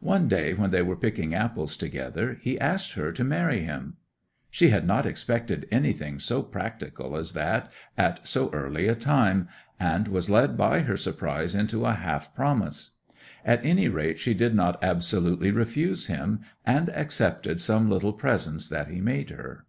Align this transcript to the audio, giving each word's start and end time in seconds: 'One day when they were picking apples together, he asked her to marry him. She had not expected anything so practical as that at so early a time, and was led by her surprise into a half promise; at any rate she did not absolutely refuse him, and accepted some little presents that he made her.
'One 0.00 0.26
day 0.26 0.52
when 0.52 0.70
they 0.72 0.82
were 0.82 0.96
picking 0.96 1.32
apples 1.32 1.76
together, 1.76 2.36
he 2.40 2.58
asked 2.58 2.94
her 2.94 3.12
to 3.12 3.22
marry 3.22 3.60
him. 3.60 3.98
She 4.50 4.70
had 4.70 4.84
not 4.84 5.06
expected 5.06 5.68
anything 5.70 6.18
so 6.18 6.42
practical 6.42 7.16
as 7.16 7.34
that 7.34 7.70
at 7.96 8.26
so 8.26 8.50
early 8.52 8.88
a 8.88 8.96
time, 8.96 9.46
and 9.78 10.08
was 10.08 10.28
led 10.28 10.56
by 10.56 10.80
her 10.80 10.96
surprise 10.96 11.54
into 11.54 11.86
a 11.86 11.92
half 11.92 12.34
promise; 12.34 12.96
at 13.44 13.64
any 13.64 13.86
rate 13.86 14.18
she 14.18 14.34
did 14.34 14.56
not 14.56 14.82
absolutely 14.82 15.52
refuse 15.52 16.08
him, 16.08 16.40
and 16.66 16.88
accepted 16.90 17.60
some 17.60 17.88
little 17.88 18.12
presents 18.14 18.68
that 18.68 18.88
he 18.88 19.00
made 19.00 19.30
her. 19.30 19.66